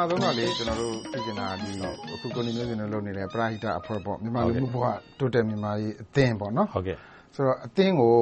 [0.00, 1.84] မာဆုံးတော့ ကျနော်တို့ သိချင်တာက
[2.14, 4.86] အခု ကိုနေမျိုးဇင်တို့ လုပ်နေတဲ့ ပရဟိတအဖွဲ့ မြန်မာလူမှု့ဘဝ
[5.18, 6.50] တိုးတက်မြင့်မားရေးအသင်း။ဆို
[7.46, 8.12] တော့အသင်းကို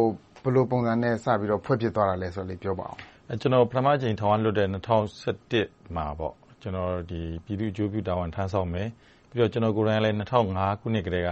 [0.42, 5.62] ဘယ်လိုပုံစံနဲ့ စပြီးတော့ ဖွဲ့ဖြစ်သွားတာလဲဆိုတာကို ပြောပြပါအုံး။ကျနော် ပထမအကြိမ် ထောင်ကလွတ်တဲ့ ၂၀၁၁
[5.96, 8.88] မှာ ပြည်သူ့အကျိုးပြုတာဝန် ထမ်းဆောင်မယ်။
[9.30, 11.30] ပြီးတော့ကျနော်ကိုယ်တိုင်လည်း၂၀၀၅ခုနှစ်ကတည်းက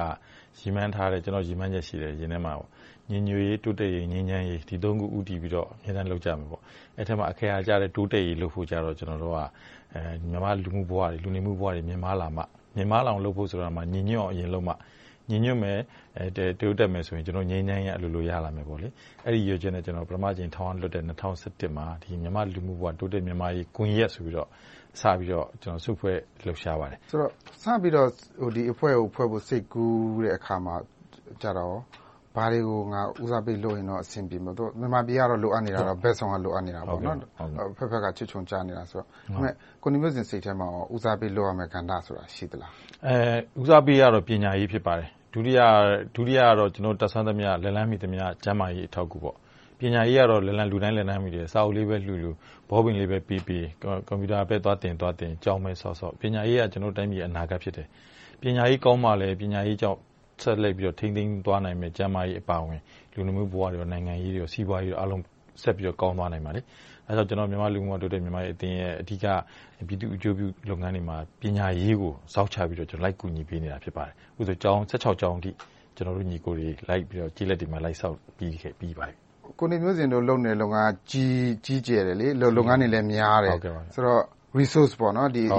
[0.58, 2.12] ရည်မှန်းထားတဲ့ရည်မှန်းချက်ရှိတယ်။
[3.10, 6.48] ညီညွှတ်ရေး၊တိုးတက်ရေး၊ငြိမ်းချမ်းရေးဒီခုကိုဦးတည်ပြီးတော့အမြဲတမ်းလုပ်ကြမယ်။
[6.98, 12.42] အဲဒီအထဲမှာအခရာကျတဲ့တိုးတက်ရေးလုပ်ဖို့ကြတော့မြန်မာ့လူမှု့ဘဝတွေ၊လူနေမှုဘဝတွေမြင့်မားလာမှ။
[12.76, 14.74] မြင့်မားလာအောင်လုပ်ဖို့ဆိုတာညီညွှတ်အောင်အရင်လုပ်မှ။
[15.30, 15.78] ညီညွှတ်မယ်၊
[16.60, 18.64] တိုးတက်မယ်ဆိုရင်ငြိမ်းချမ်းရေးကအလိုလိုရလာမယ်။
[19.26, 21.86] အဲဒီရည်ရွယ်ချက်နဲ့ပထမအကြိမ်ထောင်ကလွတ်တဲ့၂၀၁၁မှာ
[22.22, 24.48] မြန်မာ့လူမှု့ဘဝတိုးတက်မြင့်မားရေးကွန်ရက်ဆိုပြီးတော့
[25.00, 25.46] စပြီးတော့
[25.84, 27.30] စုဖွဲ့လှုပ်ရှားပါတယ်။ဆိုတော့
[27.62, 28.08] စပြီးတော့
[28.56, 30.74] ဒီအဖွဲ့ကိုဖွဲ့ဖို့စိတ်ကူးတဲ့အခါမှာ
[32.36, 32.78] ဘာတွေကို
[33.22, 37.02] ဦးစားပေးလုပ်ရင်တော့ အဆင်ပြေမလဲ။မြန်မာပြည်ကတော့ လိုအပ်နေတာဘက်စုံက လိုအပ်နေတာပေါ့။အ
[37.78, 39.06] ဘက်ဘက်က ချွတ်ခြုံကျနေတာဆိုတော့။
[39.82, 42.70] ကိုနေမျိုးဇင် စိတ်ထဲမှာ ဦးစားပေးလုပ်ရမယ့် ကဏ္ဍဆိုတာ ရှိသလား။
[43.60, 49.18] ဦးစားပေးကတော့ ပညာရေး ဖြစ်ပါတယ်။ဒုတိယကတော့တတ်စွမ်းသမျှ၊လက်လှမ်းမီသမျှ ကျန်းမာရေး အထောက်အကူ။
[49.80, 50.52] ပညာရေးကတော့ လူ
[50.82, 52.30] တိုင်း လက်လှမ်းမီတယ်။စာအုပ်လေးပဲလှူလှူ၊
[52.70, 53.62] ဘောပင်လေးပဲပေးပေး၊
[54.08, 57.86] ကွန်ပြူတာပဲ သွားသင်သွားသင်၊ကျောင်းပဲဆောက်ဆောက်ပညာရေးက ကျနော်တို့တိုင်းပြည်ရဲ့ အနာဂတ် ဖြစ်တယ်။
[58.40, 59.98] ပညာရေးကောင်းမှလဲ ပညာရေးကြောင့်
[60.42, 62.80] ဆက်လက်ပြီးတော့ ထိန်းသိမ်းသွားနိုင်မယ့်ကျန်းမာရေးအပါအဝင်
[63.14, 65.22] လူနေမှုဘဝ၊နိုင်ငံရေး၊စီးပွားရေးအားလုံး
[65.62, 66.64] ဆက်ပြီးတော့ ကောင်းသွားနိုင်မယ်။
[67.08, 69.26] အဲဒါကြောင့် မြန်မာ့လူမှု့ဘဝတိုးတက်ရေးအသင်းရဲ့ အဓိက
[69.88, 74.82] ပြည်သူ့အကျိုးပြုလုပ်ငန်းတွေမှာ ပညာရေးကို ဇောက်ချပြီးတော့ လိုက်ကူညီပေးနေတာ ဖြစ်ပါတယ်။အခုဆိုရင်ကျောင်း
[75.20, 75.50] ကျောင်းအထိ
[75.96, 76.68] ကျနော်တို့ ညီအကိုတွေ
[77.36, 79.14] ကျေးလက်တွေမှာ လိုက်ဆောက်ပြီးပါပြီ။
[79.58, 82.16] ကိုနေမျိုးဇင်တို့ လုပ်နေတဲ့လုပ်ငန်းက ကြီးကျယ်တယ်။
[82.56, 83.52] လုပ်ငန်းတွေလည်း များတယ်
[83.94, 84.22] ဆိုတော့
[84.58, 85.00] Resource အ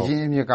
[0.07, 0.53] ရင်းအမြစ်က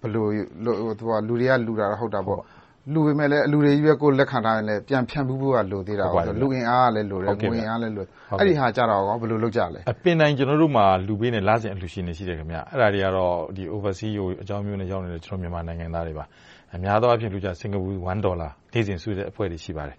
[0.00, 0.26] ဘယ်လို-
[0.64, 2.40] လူတွေက လှူတာတော့ ဟုတ်တာပေါ့။
[2.92, 6.06] လှူပေမယ့်လဲအလှူတွေပဲလက်ခံထားရင်လဲ ပြန်ဖြန့်ဖြူးဖို့က လိုသေးတယ်။
[6.40, 13.34] လူအင်အားကလည်းလိုတယ်။ငွေအင်အားလည်းလိုတယ်။အဲဒီဟာကြတော့ ဘယ်လိုလုပ်ကြလဲ။ပင်တိုင် ကျနော်တို့မှာလှူပေးနေတဲ့ လစဉ်အလှူရှင်တွေ ရှိတယ်။အဲဒါတွေကတော့
[13.74, 16.24] Oversea ကို အကြောင်းအမျိုးမျိုးနဲ့ ရောက်နေတဲ့ မြန်မာနိုင်ငံသားတွေပါ။
[16.84, 17.88] များသောအားဖြင့် စင်္ကာပူ
[18.24, 19.96] ဒေါ်လာ နေ့စဉ်လှူတဲ့ အဖွဲ့တွေ ရှိပါတယ်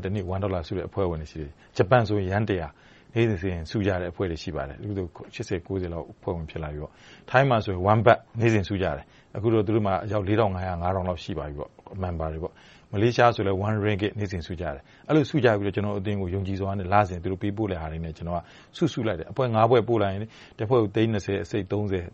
[0.04, 2.46] ။တနေ့ ဒေါ်လာ လှူတဲ့ အဖွဲ့ဝင်တွေ ရှိတယ်။ဂျပန်ဆိုရင် ယန်း
[3.14, 5.60] နေ့စဉ်လှူကြတဲ့အဖွဲ့တွေရှိပါတယ်။အခုဆိုရှစ်ဆယ်
[5.92, 6.80] လောက်အဖွဲ့ဝင်ဖြစ်လာပြီ။
[7.30, 9.04] ထိုင်းမှာဆိုရင်ဝမ်ဘတ်နေ့စဉ်လှူကြတယ်။
[9.36, 11.56] အခုဆိုသူတို့မှာအယောက်လေးထောင်ငါးရာ၊ငါးထောင်လောက်ရှိပါပြီ။
[12.92, 18.12] မလေးရှားဆိုလည်းတစ်ရင်းဂစ်နေ့စဉ်လှူကြတယ်။အဲဒီလိုစုကြပြီးတော့ကျနော်တို့အသင်းကိုယုံကြည်စွာနဲ့လစဉ်ပေးပို့တဲ့ဟာတွေနဲ့
[18.76, 20.22] စုစုလိုက်တယ်။အဖွဲ့ဖွဲ့ပို့လိုက်ရင်
[20.58, 21.64] တစ်ဖွဲ့ကိုသိန်းအစိတ်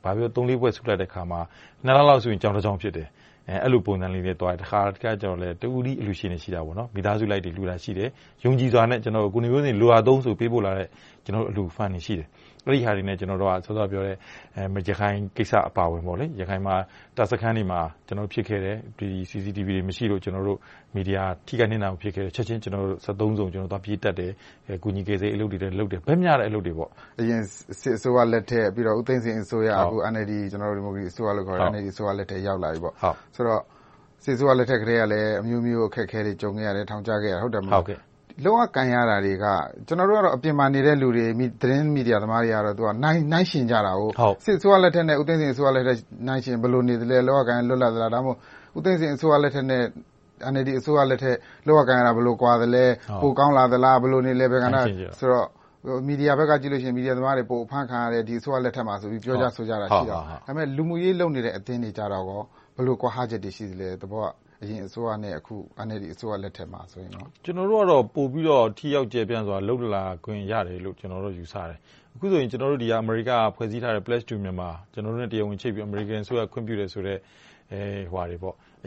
[0.04, 1.40] ဘာပြောပြောသုံးလေးဖွဲ့စုလိုက်တဲ့အခါမှာ
[1.84, 3.08] နှစ်လလောက်ဆိုရင်ကျောင်းတစ်ကျောင်းဖြစ်တယ်။
[3.48, 6.62] အဲဒီလိုပုံစံလေးနဲ့သွားတယ်။တခါတလေကြတော့တဦးတည်းအလှူရှင်တွေရှိတယ်။
[6.94, 8.08] မိသားစုလိုက်တွေလှူတာရှိတယ်။
[8.44, 10.88] ယုံကြည်စွာနဲ့ကိုနေမျိုးဇင်လိုတာသုံးဆိုပြီးပေးပို့လာတဲ့
[11.26, 12.28] အလှူရှင်တွေရှိတယ်။
[12.66, 14.16] အဲဒီဟာတွေနဲ့စောစောကပြောတဲ့
[14.88, 16.02] ရခိုင်ကိစ္စအပါအဝင်
[16.40, 16.76] ရခိုင်မှာ
[17.16, 17.80] တပ်စခန်းတွေမှာ
[18.32, 18.76] ဖြစ်ခဲ့တယ်။
[19.30, 20.20] CCTV တွေမရှိလို့
[20.94, 24.32] မီဒီယာထိခိုက်နစ်နာမှုဖြစ်ခဲ့တယ်။ချက်ချင်းစုံသွားပြေးတက်တယ်။
[24.82, 26.72] ကူညီကယ်ဆယ်ရေးအလုပ်တွေလည်းလုပ်တယ်။ဘက်မျှတဲ့အလုပ်တွေ။
[27.20, 27.42] အရင်
[27.80, 28.66] စစ်အစိုးရလက်ထက်၊
[28.98, 32.80] ဦးသိန်းစိန်အစိုးရ၊အခု NLD အစိုးရလက်ထက်ရောက်လာပြီ။
[33.34, 33.62] ဆိုတော့
[34.24, 35.04] စစ်အစိုးရလက်ထက်ကတည်းက
[35.40, 38.00] အမျိုးမျိုးအခက်အခဲတွေကြုံခဲ့ရတယ်။ထောင်ကျခဲ့ရတယ်။
[38.42, 39.44] လုပ်ရကိုင်ရတာတွေက
[39.86, 41.24] ကျနော်တို့ကတော့ အပြင်မှာနေတဲ့လူတွေ၊
[41.60, 43.96] သတင်းမီဒီယာသမားတွေကတော့ နှိုင်းယှဉ်ကြတယ်။
[44.44, 48.38] စစ်အစိုးရလက်ထက်နဲ့ ဦးသိန်းစိန်အစိုးရလက်ထက် နှိုင်းယှဉ်ရင် ဘယ်လိုနေသလဲ။လုပ်ရကိုင်ရလွတ်လပ်သလား။ဒါမှမဟုတ်
[48.76, 49.82] ဦးသိန်းစိန်အစိုးရလက်ထက်နဲ့
[50.52, 51.36] NLD အစိုးရလက်ထက်
[51.66, 52.84] လုပ်ရကိုင်ရတာ ဘယ်လိုကွာသလဲ။
[53.22, 54.46] ပိုကောင်းလာသလား။ဘယ်လိုနေသလဲ
[55.18, 55.46] ဆိုတော့
[56.06, 64.28] မီဒီယာဘက်ကကြည့်ရင် မီဒီယာသမားတွေ ပိုအဖမ်းခံရတယ်။ဒီအစိုးရလက်ထက်မှာဆိုပြီး ပြောကြဆိုကြတာ ရှိတယ်။ဒါပေမဲ့ လူမှုရေးလုပ်နေတဲ့ အသင်းတွေကြတော့ ဘယ်လိုကွာဟချက်တွေ ရှိသလဲ။သဘောက
[64.64, 67.12] အရင်အစိုးရနဲ့ အခု NLD အစိုးရလက်ထက်မှာဆိုရင်။
[67.44, 71.78] ကျနော်တို့ကတော့ ပိုပြီးတော့ ထိရောက်ကျယ်ပြန့်စွာ လုပ်လာခွင့်ရတယ်လို့ ကျနော်တို့ ယူဆတယ်။
[72.14, 72.48] အခုဆိုရင်
[73.00, 77.18] အမေရိက ဖွဲ့စည်းထားတဲ့ Pledge to Myanmar ကျနော်တို့နဲ့ တရားဝင်ချိတ်ပြီး အမေရိကန်အစိုးရ ခွင့်ပြုတယ်ဆိုတဲ့
[77.72, 77.74] အ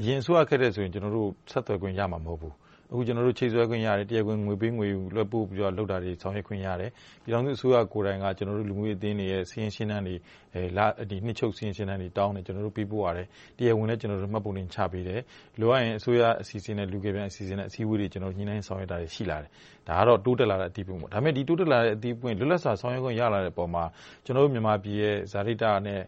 [0.06, 2.54] ရင်အစိုးရခေတ်ထက်ဆိုရင် ကျနော်တို့ ဆက်သွယ်ခွင့်ရမှာ မဟုတ်ဘူး။
[2.92, 6.92] အခုချိတ်ဆွဲခွင့်ရတယ်။တရားဝင်ငွေပေးငွေယူလွှဲပို့ပြီးတော့လုပ်တာတွေဆောင်ရွက်ခွင့်ရတယ်။
[7.24, 10.16] ပြည်ထောင်စုအစိုးရကိုယ်တိုင်ကကျနော်တို့လူမှုရေးအသင်းတွေရဲ့စာရင်းရှင်းတမ်းတွေ၊
[11.26, 13.28] နှစ်ချုပ်စာရင်းရှင်းတမ်းတွေတောင်းတယ်။ကျနော်တို့ပေးပို့ရတယ်။
[13.58, 14.00] တရားဝင်လည်း
[14.34, 15.22] မှတ်ပုံတင်ချပေးတယ်။
[15.60, 19.50] လိုအပ်ရင်အစိုးရအစီအစဉ်နဲ့လူကယ်ပြန်အစီအစဉ်နဲ့အစည်းအဝေးတွေညှိနှိုင်းဆောင်ရွက်တာတွေရှိလာတယ်။
[19.88, 23.84] ဒါကတော့တိုးတက်လာတဲ့အသီးအပွင့်။ဒါပေမဲ့တိုးတက်လာတဲ့အသီးအပွင့်လွတ်လပ်စွာဆောင်ရွက်ခွင့်ရလာတဲ့အပေါ်မှာ
[24.26, 26.02] ကျနော်တို့မြန်မာပြည်ရဲ့စာရိတ္တနဲ့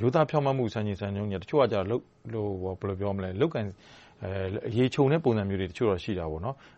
[0.00, 1.64] ရိုးသားဖြောင့်မတ်မှုစံချိန်စံညွှန်းတွေကတချို့က
[4.76, 6.26] ရေခြုံတဲ့ပုံစံမျိုးတွေတချို့တော့ရှိတယ်။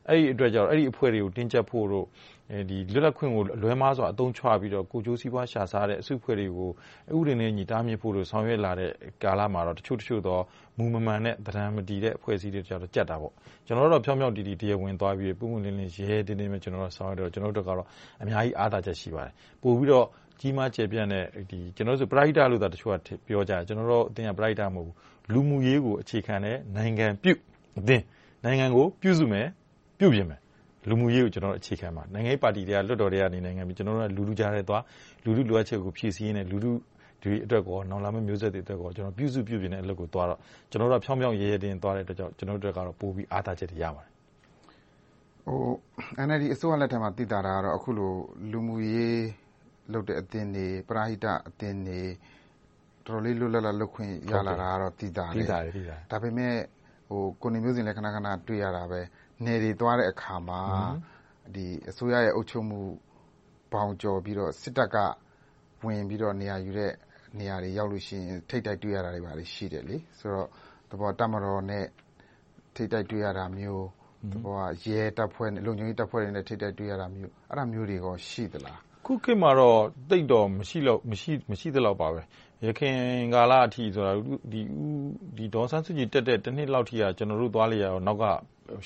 [0.08, 2.06] အဲဒီအတွက်ကြောင့်အဲဒီအဖွဲ့တွေကိုတင်းကျပ်ဖို့တို့၊
[2.92, 6.70] လွတ်လပ်ခွင့်ကိုလွှဲမှားစွာအသုံးချပြီးတော့ကိုယ်ကျိုးစီးပွားရှာစားတဲ့အစုအဖွဲ့တွေကို
[7.16, 8.90] ဥပဒေနဲ့အညီတားမြစ်ဖို့ဆောင်ရွက်လာတဲ့
[9.22, 10.38] ကာလမှာတော့တချို့တချို့သော
[10.78, 13.32] မူမမှန်တဲ့သဏ္ဍာန်မတည်တဲ့အဖွဲ့အစည်းတွေကတော့ကြပ်တာပေါ့။
[13.66, 16.50] ကျနော်တို့ကတော့ဖြောင့်ဖြောင့်တည်တည်တရားဝင်သွားပြီးပွင့်ပွင့်လင်းလင်းရဲရဲတင်းတင်း
[16.96, 17.86] ဆောင်ရွက်တော့ကျနော်တို့အတွက်ကတော့
[18.22, 20.06] အများကြီးအားသာချက်ရှိပါတယ်။ပိုပြီးတော့
[20.40, 21.24] ကြီးမားကျယ်ပြန့်တဲ့
[21.76, 24.96] ကျနော်တို့ဆိုပရဟိတလို့သာတချို့ကပြောကြတယ်။ကျနော်တို့အသင်းကပရဟိတမဟုတ်ဘူး။
[25.32, 27.32] လူမှုရေးကိုအခြေခံတဲ့နိုင်ငံပြု
[27.78, 28.02] အသင်း။
[28.44, 29.46] နိုင်ငံကိုပြုစုမယ်။
[29.98, 30.40] ပြုပြင်မယ်။
[30.88, 33.38] လူမှုရေးကိုအခြေခံပါတယ်။နိုင်ငံရေးပါတီတွေကလွှတ်တော်ထဲကနေ
[33.78, 34.82] ကျနော်တို့ကလူထုကြားထဲသွား၊
[35.24, 36.72] လူထုလိုအပ်ချက်ကိုဖြည့်ဆည်းရင်နဲ့လူထု
[37.22, 38.88] တွေအတွက်ကောနောင်လာမယ့်မျိုးဆက်တွေအတွက်ကော
[39.18, 40.38] ပြုစုပြုပြင်တဲ့အလုပ်ကိုသွားတော့
[40.70, 44.10] ကျနော်တို့ကဖြောင့်ဖြောင့်ရဲရဲတင်းတင်းသွားတဲ့အတွက်ကြောင့်ကျနော်တို့အတွက်ကတော့ပိုပြီးအားသာချက်တွေရပါတယ်။
[46.26, 48.12] NLD အစိုးရလက်ထက်မှာသိသာတာကတော့အခုလို
[48.50, 49.22] လူမှုရေး
[49.92, 52.00] လုပ်တဲ့အသင်းတွေ၊ပရဟိတအသင်းတွေ
[53.06, 55.46] တော်တော်လေး လွတ်လွတ်လပ်လပ် လုပ်ခွင့်ရလာတာကတော့ သိသာတယ်။
[56.10, 56.54] ဒါပေမဲ့
[57.42, 59.00] ကိုနေမျိုးဇင်လည်း ခဏခဏ တွေ့ရတာပဲ
[59.44, 60.62] နယ်တွေသွားတဲ့အခါမှာ
[61.90, 62.80] အစိုးရရဲ့ အုပ်ချုပ်မှု
[63.72, 64.96] ဘောင်ကျော်ပြီးတော့ စစ်တပ်က
[65.84, 66.92] ဝင်ပြီးတော့ နေရာယူတဲ့
[67.38, 69.84] နေရာတွေ ရောက်လို့ရှိရင် ထိပ်တိုက်တွေ့ရတာတွေ ရှိတယ်။
[70.18, 70.48] ဆိုတော့
[71.18, 71.86] တပ်မတော်နဲ့
[72.74, 73.82] ထိပ်တိုက်တွေ့ရတာမျိုး၊
[74.84, 77.96] ရဲတပ်ဖွဲ့၊လုံခြုံရေးတပ်ဖွဲ့တွေနဲ့ ထိပ်တိုက်တွေ့ရတာမျိုး အဲဒါမျိုးတွေ
[78.30, 79.78] ရှိသလား။ အခုခေတ်မှာတော့
[80.10, 80.78] သိပ်တော့မရှိ
[81.74, 82.20] သလောက်ပါပဲ။
[82.66, 82.96] ယခင်
[83.34, 88.24] ကာလအထိဒေါ်အောင်ဆန်းစုကြည် တက်တဲ့တနှစ်လောက်အထိက ကျနော်တို့ သွားလေရာနောက်က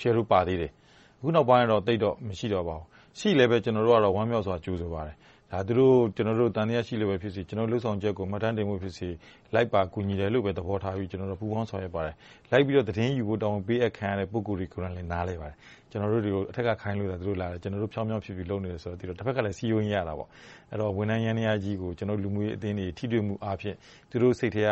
[0.00, 0.72] ရှယ်ဒိုပါသေးတယ်။
[1.18, 2.86] အခုနောက်ပိုင်းတော့ သိပ်တော့မရှိတော့ပါဘူး။
[3.18, 5.16] ရှိလည်းကျနော်တို့က ဝမ်းမြောက်စွာ ကြိုဆိုပါတယ်။
[5.68, 9.08] သူတို့ကျနော်တို့သံသယရှိလို့ဖြစ်စေ၊ကျနော်တို့လုပ်ဆောင်ချက်ကိုမှတ်တမ်းတင်ဖို့ဖြစ်စေ
[9.54, 11.08] လိုက်ပါကူညီတယ်လို့ပဲသဘောထားပြီး
[11.40, 12.14] ပူးပေါင်းဆောင်ရွက်ပါတယ်။
[12.50, 15.56] လိုက်ပြီးတော့သတင်းယူဖို့တာဝန်ပေးအပ်ခံရတဲ့ပုဂ္ဂိုလ်တွေကိုယ်တိုင်လည်းနားလည်ပါတယ်။
[15.90, 20.28] ကျနော်တို့တွေကိုအထက်ကခိုင်းလို့သာသူတို့လာတယ်။ကျနော်တို့ဖြောင့်ဖြောင့်ဖြူဖြူလုပ်နေတယ်ဆိုတော့တဘက်ကလည်းစည်းရုံးရေးရတာပေါ့။
[20.72, 21.90] အဲဒီတော့ဝန်ထမ်းယန္တရားကြီးကို
[22.24, 23.76] လူမှုရေးအသင်းတွေထိတွေ့မှုအားဖြင့်
[24.10, 24.70] သူတို့စိတ်ထဲက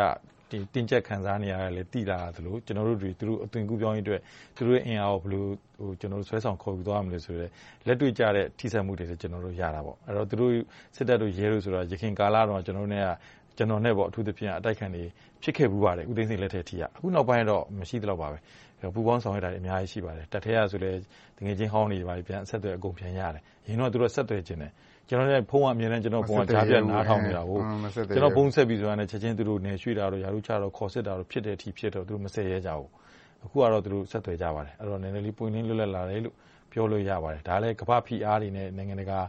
[0.73, 4.21] တင်းကျပ်ခံစားနေရတယ်လည်းသိလာရသလိုကျနော်တို့တွေသူတို့အသွင်ကူးပြောင်းရေးအတွက်
[4.55, 7.49] သူတို့အင်အားကိုဘယ်လိုဆွဲဆောင်ခေါ်ယူသွားမလဲဆိုတဲ့
[7.87, 10.53] လက်တွေ့ကျတဲ့ထိစပ်မှုတွေလည်းကျနော်တို့ရတာပေါ့။အဲဒီတော့သူတို့
[10.95, 15.03] စစ်တပ်တို့ရဲတို့ဆိုတာယခင်ကာလတုန်းကကျနော်နဲ့အထူးသဖြင့်အတိုက်အခံတွေ
[15.43, 18.37] ဖြစ်ခဲ့ဖူးပါတယ်ဦးသိန်းစိန်လက်ထက်အထိ။အခုနောက်ပိုင်းတော့မရှိသလောက်ပါပဲ။
[18.95, 20.97] ပူးပေါင်းဆောင်ရွက်တာတွေအများကြီးရှိပါတယ်။တပ်ထဲကဆိုလည်း
[21.35, 24.71] သူငယ်ချင်းဟောင်းတွေပြန်အဆက်အသွယ်အကုန်ပြန်ရတယ်။အရင်တုန်းကသူတို့ဆက်သွယ်ချင်တယ်
[25.09, 27.59] ကျနော်နဲ့ဖုန်းကအမြဲတမ်းကြားဖြတ်နားထောင်နေတာကို
[28.15, 32.89] ကျနော်ဖုန်းဆက်ပြီဆိုတာနဲ့ချက်ချင်းသူတို့နယ်ရွှေ့တာတို့ရာထူးချတာတို့ခေါ်စစ်တာတို့ဖြစ်တဲ့အထိဖြစ်တော့သူတို့မဆက်ရဲကြဘူး။
[33.45, 36.35] အခုကတော့သူတို့ဆက်သွယ်ကြပါတယ်။အဲဒီတော့နည်းနည်းလေးပွင့်လင်းလွတ်လပ်လာတယ်လို့
[36.71, 39.19] ပြောလို့ရပါတယ်။ဒါလဲကမ္ဘာ့ဖိအားတွေနဲ့နိုင်ငံတကာ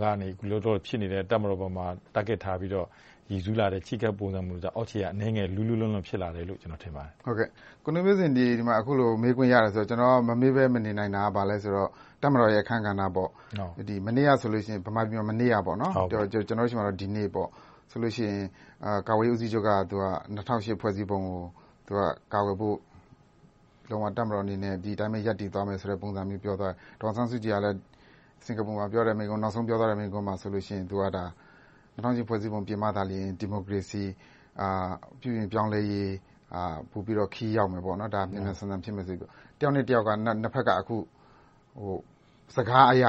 [0.00, 2.86] ကနေဖြစ်နေတဲ့တပ်မတော်ပေါ်မှာ Target ထားပြီးတော့
[3.30, 7.12] ရည်စူးလာတဲ့ချဉ်းကပ်ပုံစံကြောင့်အောက်ခြေကအနည်းငယ်လူးလူးလွန်းလွန်းဖြစ်လာတယ်လို့ကျနော်ထင်ပါတယ်။
[7.84, 11.90] ကိုနေမျိုးဇင်ဒီမှာအခုလိုမေးခွင့်ရတယ်ဆိုတော့ကျနော်မမေးဘဲမနေနိုင်တာကဘာလဲဆိုတော့
[12.22, 13.30] တပ်မတော်ရဲ့ အခန်းကဏ္ဍပေါ့။
[14.06, 17.28] မနေ့ကဆိုရင် ဗမာပြည်မှာ မနေ့က ကျနော်တို့ဆီမှာဒီနေ့
[17.90, 18.36] ဆိုရင်
[19.08, 21.20] ကာကွယ်ရေးဦးစီးချုပ်က ၂၀၀၈ ဖွဲ့စည်းပုံ
[21.88, 21.98] ကို
[22.32, 22.76] ကာကွယ်ဖို့
[23.90, 27.76] လုံးဝတပ်မတော်အနေနဲ့ ဒီအတိုင်းပဲ ရပ်တည်သွားမယ်ဆိုတဲ့ ပုံစံမျိုး ပြောသွားတယ်။ဒေါ်အောင်ဆန်းစုကြည်ကလည်း
[28.44, 31.18] စင်္ကာပူမှာပြောတဲ့မိန့်ခွန်းနောက်ဆုံးပြောသွားတဲ့ မိန့်ခွန်းမှာဆိုရင်သူက၂
[32.04, 34.02] ၀၀၈ ဖွဲ့စည်းပုံ ပြင်မှသာလျှင် ဒီမိုကရေစီ
[35.20, 36.12] ပြုပြင်ပြောင်းလဲရေး
[36.90, 37.98] ပိုပြီးတော့ ခရီးရောက်မယ်။မြန်
[38.32, 39.28] မြန်ဆန်ဆန် ဖြစ်မယ်ဆိုပြီး
[39.58, 40.70] တယောက်နဲ့တယောက်က နှစ်ဘက်က
[42.56, 43.04] စကားအရ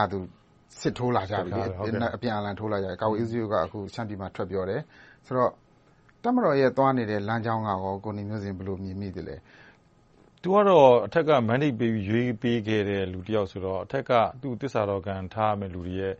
[0.81, 1.51] စစ်ထိုးလာကြပြီ။
[2.15, 3.55] အပြန်အလှန်ထိုးလာကြတယ်။ကာကွယ်ရေးဦးစီးချုပ်က
[3.93, 4.81] ရှမ်းပြည်မှာထွက်ပြောတယ်။
[5.25, 5.51] ဆိုတော့
[6.23, 7.69] တပ်မတော်ရဲ့သွားနေတဲ့လမ်းကြောင်းက
[8.03, 9.35] ကိုနေမျိုးဇင်ဘယ်လိုမြင်မိသလဲ။
[10.41, 14.11] သူကတော့အထက်က Mandate ပေးပြီးရွေးပေးခဲ့တဲ့လူတယောက်ဆိုတော့အထက်က
[14.41, 16.13] သူ့သစ္စာတော်ခံထားရမယ့်လူတွေရဲ့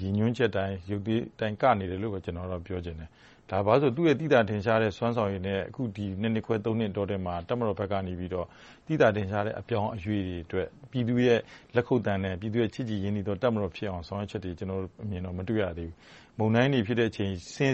[0.00, 3.10] ရည်ညွှန်းချက်အတိုင်းရုပ်သေးအတိုင်းကနေတယ်လို့ပဲကျနော်ကပြောချင်တယ်။
[3.50, 5.82] ဒါဘာဖြစ်လို့သူ့ရဲ့သိသာထင်ရှားတဲ့စွမ်းဆောင်ရည်နဲ့အခု
[6.22, 8.26] နှစ်ခွဲနှစ်အတွင်းမှာတပ်မတော်ဘက်ကနေသိ
[9.00, 11.40] သာထင်ရှားတဲ့အပြောင်းအရွေ့တွေအတွက်ပြည်သူရဲ့
[11.74, 15.96] လက်ခုပ်သံနဲ့ပြည်သူရဲ့ချစ်ကြည်ရင်းနှီးသောတပ်မတော်ဖြစ်အောင်ဆောင်ရွက်ချက်တွေကျနော်တို့အမြင်တော့မတွေ့ရသေးဘူး။
[16.40, 17.32] မုန်တိုင်းတွေဖြစ်တဲ့အချိန်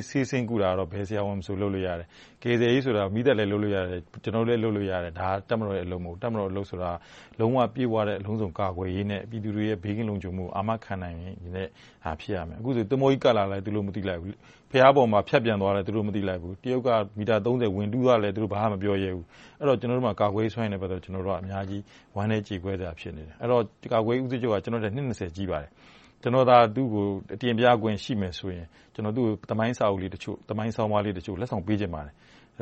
[0.08, 2.06] ဆေးစင်းကုတာတော့ ဘယ်ဆရာဝန်မဆို လုပ်လို့ရတယ်။
[2.42, 6.92] ကယ်ဆယ်ရေးဆိုတာ မီးသတ်လည်း လုပ်လို့ရတယ်။ကျနော်တို့လည်း လုပ်လို့ရတယ်။ဒါက တပ်မတော်ရဲ့အလုပ် မဟုတ်ဘူး။တပ်မတော်အလုပ်ဆိုတာ
[7.40, 11.16] လုံးဝပြည့်ဝတဲ့ အလုံးစုံကာကွယ်ရေးနဲ့ ပြည်သူတွေရဲ့ ဘေးကင်းလုံခြုံမှုကို အာမခံနိုင်
[11.56, 11.69] တဲ့
[12.05, 14.34] ဟာ ဖြစ်ရမယ်။အခုဆို သင်္ဘောကြီး ကပ်လာလည်း သူတို့ မသိလိုက်ဘူး။
[14.70, 16.88] ဘုရားပေါ်မှာ ဖြတ်ပျံသွားလည်း သူတို့ မသိလိုက်ဘူး။တရုတ်က
[17.19, 17.36] မီတာ
[17.76, 19.24] ဝင်တူးသွားလည်း သူတို့ ဘာမှ မပြောရဲဘူး။
[19.60, 21.82] အဲဒီတော့ ကျနော်တို့မှာ ကာကွယ်ရေးစွမ်းရည်နဲ့ ပတ်သက်လို့ ကျနော်တို့က အများကြီး
[22.17, 23.62] ဝမ်းနည်းကြေကွဲစရာ ဖြစ်နေတယ်။အဲဒီတော့
[23.93, 25.70] ကာကွယ်ရေးဦးစီးချုပ်က ကျနော့်ထက် နှစ် ကြီးပါတယ်။
[26.26, 27.06] ကျနော်သာ သူကို
[27.40, 32.12] တင်ပြခွင့်ရှိမယ်ဆိုရင်ကျနော်သူကိုသမိုင်းစာအုပ်လေးတချို့သမိုင်းဆောင်းပါးလေးတချို့လက်ဆောင်ပေးချင်ပါတယ်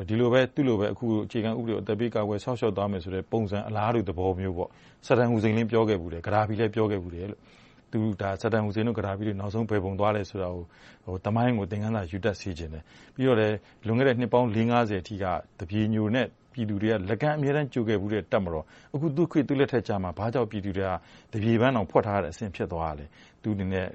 [0.09, 4.69] ။ဒီလိုပဲသူ့လိုပဲအခုအခြေခံဥပဒေကိုအသက်ပေးကာကွယ်စောင့်ရှောက်သွားမယ်ဆိုတဲ့ပုံစံအလားတူသဘောမျိုး။
[5.07, 7.27] ဆဒမ်ဟူစိန်လည်းပြောခဲ့ဖူးတယ်။ဂဒါဖီလည်းပြောခဲ့ဖူးတယ်။
[7.93, 7.99] သူ
[8.43, 12.83] ဆဒမ်ဟူစိန်နဲ့ဂဒါဖီတို့နောက်ဆုံးဘယ်ပုံသွားလဲဆိုတာကိုသမိုင်းကိုသင်ခန်းစာယူတတ်စေချင်တယ်။
[13.15, 13.39] ပြီးတော့
[13.87, 15.25] လွန်ခဲ့တဲ့နှစ်ပေါင်းလေးငါးဆယ်အထိက
[15.59, 20.91] သပြေညိုနဲ့ ပြည်သူတွေက လက်ကမ်းအမြဲတမ်းကြိုခဲ့ဖူးတဲ့ တပ်မတော်။အခု သူ့ခေတ်သူ့လက်ထက်ကြမှ ဘာကြောင့် ပြည်သူတွေက
[21.33, 23.07] သပြေပန်းတောင် ဖွက်ထားရတဲ့အဆင့် ဖြစ်သွားတာလဲ။
[23.43, 23.87] သူ့အနေနဲ့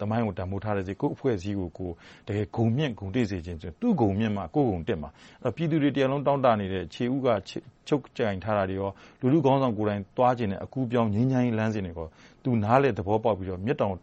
[0.00, 1.68] သမိုင်းကို တန်းဖိုးထားတဲ့ကိုယ့်အဖွဲ့အစည်းကို
[2.28, 5.10] တကယ်ဂုဏ်မြင့်ဂုဏ်တွေ့စေချင်တယ်။သူ့ဂုဏ်မြင့်မှ ကိုယ့်ဂုဏ်တက်မှာ။
[5.56, 7.28] ပြည်သူတွေတရပ်လုံး တောင့်တနေတဲ့ ခြေဦးက
[7.88, 8.76] ချုပ်ကိုင်ထားတာတွေ
[9.20, 12.08] လူထုခေါင်းဆောင်ကိုယ်တိုင် သွားချင်တဲ့ အကူးအပြောင်း ငြိမ်းချမ်းရေးလမ်းစဉ်တွေကို
[12.44, 13.94] သူနားလည်သဘောပေါက်ပြီးတော့ မျက်တောင်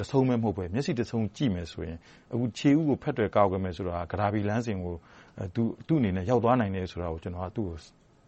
[0.00, 1.98] တဆုံးပဲ မဟုတ်ဘဲ မျက်စိတဆုံး ကြည့်မယ်ဆိုရင်
[2.32, 4.94] အခု ခြေဦးကို ဖက်တွယ်ကာကွယ်မယ်ဆိုတာဂဒါဘီလမ်းစဉ်ကို
[5.54, 7.76] သူ့အနေနဲ့ရောက်သွားနိုင်တယ်ဆိုတာကိုကျနော်ကသူ့ကို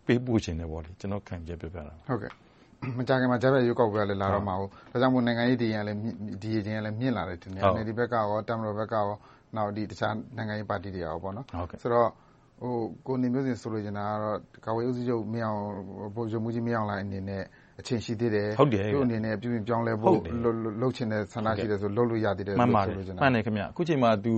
[0.06, 0.68] ပေးပို့ချင်တယ်။
[1.00, 1.94] ကျနော့်ခံယူချက်ပြောပြတာ။
[2.98, 4.54] မကြာခင်မှာကြားဖြတ်ရွေးကောက်ပွဲကလည်းလာတော့မှာ။
[4.92, 9.06] ဒါကြောင့်မို့နိုင်ငံရေးဒီရေချိန်ကလည်းမြင့်လာတယ်ထင်တယ်။ NLD ဘက်ကရော၊တပ်မတော်ဘက်ကရော
[9.56, 11.16] နောက်တခြားနိုင်ငံရေးပါတီတွေကရော။
[11.82, 12.08] ဆိုတော့
[13.06, 15.22] ကိုနေမျိုးဇင်ဆိုလိုချင်တာကတော့ကာကွယ်ရေးဦးစီးချုပ်
[16.14, 17.42] ဗိုလ်ချုပ်မှူးကြီးမင်းအောင်လှိုင်အနေနဲ့
[17.80, 18.48] အချိန်ရှိသေးတယ်။
[18.92, 20.16] သူ့အနေနဲ့ပြုပြင်ပြောင်းလဲဖို့
[20.82, 24.32] လုပ်ချင်တဲ့ဆန္ဒရှိတယ်ဆိုရင်လုပ်လို့ရသေးတယ်လို့ဆိုလိုချင်တာ။မှန်တယ်။အခုအချိန်မှာသူ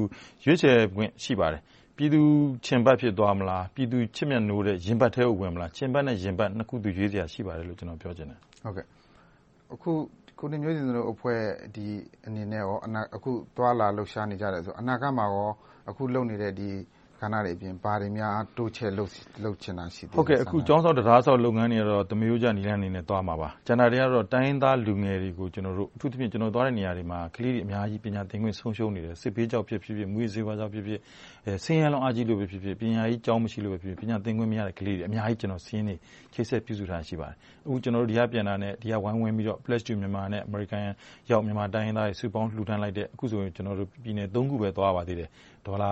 [0.44, 1.60] ရွေးချယ်ခွင့်ရှိပါတယ်။
[2.00, 2.22] ပြည်သူ
[2.66, 8.38] ချဉ်ဖတ်ဖြစ်သွားမလား။ပြည်သူချစ်မြတ်နိုးတဲ့ ရင်ဘတ်ထဲကို ဝင်မလား။ချဉ်ဖတ်နဲ့ ရင်ဘတ် နှစ်ခု ရွေးစရာ ရှိပါတယ်လို့ ကျနော် ပြောချင်တယ်။
[9.72, 9.92] အခု
[10.38, 11.42] ကိုနေမျိုးဇင်တို့အဖွဲ့
[12.26, 12.64] အနေနဲ့
[13.16, 15.26] အခုသွားလာလှုပ်ရှားနေကြတယ်ဆိုတော့ အနာဂတ်မှာ
[15.88, 16.52] အခုလုပ်နေတဲ့
[17.20, 19.10] ကဏ္ဍတွေအပြင် ဘာတွေများ တိုးချဲ့လုပ်
[19.62, 25.52] ချင်တာ ရှိပါလဲ။အခု ကျောင်းစောင့်တံတားစောင့်လုပ်ငန်းတွေကတော့ သမားရိုးကျနည်းလမ်းတွေနဲ့ သွားမှာပါ။ကျန်တာတွေကတော့ တိုင်းရင်းသားလူငယ်တွေကို အ
[26.00, 31.00] ထူးသဖြင့် ကျနော်သွားတဲ့နေရာတွေမှာ ကလေးတွေ အများကြီး ပညာသင်ခွင့် ဆုံးရှုံးနေတယ်။စစ်ဘေးကြောင့်ဖြစ်ဖြစ်၊မူးယစ်ဆေးဝါးကြောင့်ဖြစ်ဖြစ်၊
[31.64, 35.96] ဆင်းရဲနွမ်းပါးမှုကြောင့်ဖြစ်ဖြစ် ပညာရေးကျောင်း မရှိလို့ဖြစ်ဖြစ် ပညာသင်ခွင့်မရတဲ့ ကလေးတွေ အများကြီး စာရင်းတွေ
[36.34, 37.36] ချိတ်ဆက်ပြုစုထားတာ ရှိပါတယ်။
[37.66, 38.72] အခု ကျနော်တို့ ဒီကပြန်တာနဲ့
[39.04, 40.84] ဝိုင်းဝန်းပြီးတော့ Pledge To Myanmar နဲ့ အမေရိကန်
[41.30, 45.28] ရောက် မြန်မာတိုင်းရင်းသားတွေ စုပေါင်းလှုဒါန်းလိုက်တဲ့ အခုဆိုရင် ပြည်နယ် ခုပဲ သွားရပါသေးတယ်။
[45.66, 45.88] ဒေါ်လာ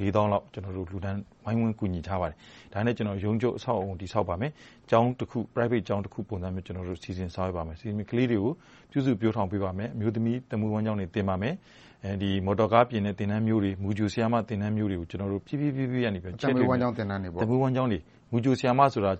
[0.00, 0.44] လေးသောင်းလောက်
[0.76, 2.36] လှုဒါန်းဝိုင်းဝန်းကူညီထားပါတယ်။
[2.72, 4.52] ဒါနဲ့ ရုံးချုပ်အဆောက်အအုံ တည်ဆောက်ပါမယ်။
[4.90, 7.76] ကျောင်းတခု Private ကျောင်းတခုပုံစံမျိုးစီစဉ်ဆောင်ရွက်ပါမယ်။
[8.10, 8.52] ကလေးတွေကို
[8.90, 11.54] ပြုစုပျိုထောင်ပေးပါမယ်။အမျိုးသမီး သက်မွေးဝမ်းကျောင်းတွေ သင်ပါမယ်။
[12.46, 15.20] မော်တော်ကားပြင်တဲ့ သင်တန်းမျိုးတွေ၊မူကြိုဆရာမ သင်တန်းမျိုးတွေကိုဖြည်း
[15.60, 16.06] ဖြည်းဖြည်းသ
[16.46, 17.98] က်မွေးဝမ်းကျောင်း သင်တန်းတွေ
[18.32, 19.12] မူကြိုဆရာမဆိုတာ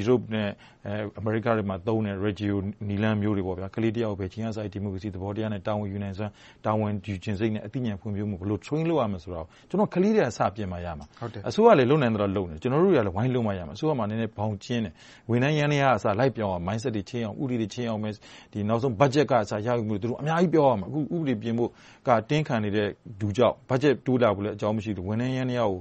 [0.00, 0.48] Europe နဲ့
[1.18, 2.16] အမေရိကတို့မှာသုံးတဲ့
[2.88, 3.42] နည်းလမ်းမျိုးတွေ။
[3.74, 6.32] ကလေးတယောက်ကို ဘယ်အချိန်ကစပြီး ဒီမိုကရေစီ သဘောတရားနဲ့ တာဝန်ယူနိုင်စွမ်း၊
[6.66, 11.06] တာဝန်ယူချင်စိတ်နဲ့ အသိဉာဏ်ဖွံ့ဖြိုးမှု ဘယ်လို Train လုပ်ရမယ်ဆိုတာကိုကလေးတွေက စပြင်မှရမှာ။
[11.48, 14.06] အစိုးရကလည်း လုပ်နိုင်သလောက်လုပ်နေတယ်။ကျနော်တို့တွေကလည်း ဝိုင်းလုပ်မှရမယ်။အစိုးရမှာ
[14.38, 14.92] ဘောင်ကျဉ်းတယ်။
[15.30, 18.14] ဝန်ထမ်းယန္တရားကအစ လိုက်ပြောင်းရမယ်။ Mindset တွေ Change ဥပဒေတွေ Change ရမယ်။
[18.68, 21.70] နောက်ဆုံး Budget ကအစ ရယူဖို့အများကြီးပြောရမယ်။ဥပဒေပြင်ဖို့
[22.30, 22.88] တင်းခံနေတဲ့
[23.20, 25.80] လူကြောင့် Budget တိုးလာဖို့လည်း အကြောင်းမရှိဘူး။ဝန်ထမ်းယန္တရားကို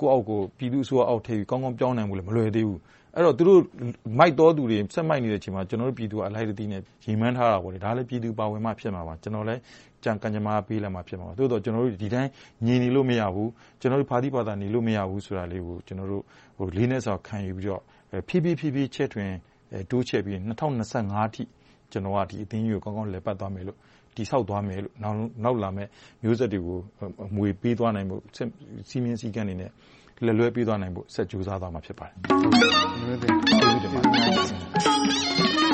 [0.00, 2.80] ကိုယ့်အောက်ကို ပြည်သူ့အစိုးရအောက်ကိုကောင်းကောင်းပြောင်းနိုင်ဖို့မလွယ်သေးဘူး။
[3.16, 3.60] အဲဒီတော့ သူတို့
[4.18, 9.60] မိုက်သောသူတွေ ဆက်မိုက်နေတဲ့အချိန်မှာ ကျနော်တို့ပြည်သူတွေကအလိုက်တသိနဲ့ ရည်မှန်းထားတာ။ဒါကလဲ ပြည်သူပါဝင်မှ ဖြစ်မှာပါ။ကျနော်လည်း
[10.04, 12.30] ကံကြမ္မာပေးမှ ဖြစ်မှာပါ။သို့သော် ကျနော်တို့ ဒီအတိုင်း
[12.66, 13.48] ငြိမ်နေလို့ မရဘူး။
[13.80, 16.22] ကျနော်တို့ဖာသာ နေလို့မရဘူးဆိုတာလေးကို ကျနော်တို့
[16.76, 17.82] လေးနက်စွာ ခံယူပြီးတော့
[18.28, 18.48] ဖြည်းဖြ
[18.80, 19.30] ည်းချဲ့ထွင်
[19.90, 21.44] တိုးချဲ့ပြီး ၂၀၂၅ အထိ
[21.92, 23.78] ကျနော်က ဒီအသင်းကြီးကို ကောင်းကောင်းလည်ပတ်သွားမယ်လို့
[24.18, 24.94] တည်ဆောက်သွားမယ်လို့
[25.44, 25.88] နောက်လာမယ့်
[26.22, 26.78] မျိုးဆက်တွေကို
[27.26, 28.22] အမွေပေးသွားနိုင်ဖို့
[28.88, 29.70] စည်းမျဉ်းစည်းကမ်းတွေနဲ့
[30.24, 32.14] လက်လွှဲပေးသွားနိုင်ဖို့ဆက်ကြိုးစားသွားမှာဖြစ်ပါတယ်။